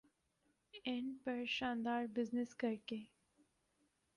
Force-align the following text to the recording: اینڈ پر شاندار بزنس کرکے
اینڈ 0.85 1.07
پر 1.23 1.43
شاندار 1.47 2.03
بزنس 2.15 2.55
کرکے 2.55 2.99